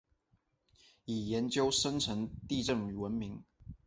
[1.05, 3.39] 以研究深层地震闻名。